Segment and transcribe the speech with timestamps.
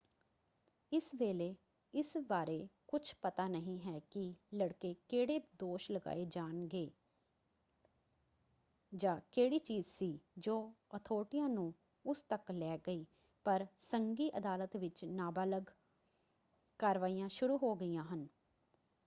[0.91, 1.55] ਇਸ ਵੇਲੇ
[1.93, 2.67] ਇਸ ਬਾਰੇ
[2.87, 6.89] ਕੁਝ ਪਤਾ ਨਹੀਂ ਹੈ ਕਿ ਲੜਕੇ ਕਿਹੜੇ ਦੋਸ਼ ਲਗਾਏ ਜਾਣਗੇ
[8.91, 10.19] ਜਾਂ ਕਿਹੜੀ ਚੀਜ਼ ਸੀ
[10.37, 10.55] ਜੋ
[10.95, 11.73] ਅਥਾਰਟੀਆਂ ਨੂੰ
[12.05, 13.05] ਉਸ ਤੱਕ ਲੈ ਗਈ
[13.45, 15.69] ਪਰ ਸੰਘੀ ਅਦਾਲਤ ਵਿੱਚ ਨਾਬਾਲਗ
[16.79, 18.27] ਕਾਰਵਾਈਆਂ ਸ਼ੁਰੂ ਹੋ ਗਈਆਂ ਹਨ।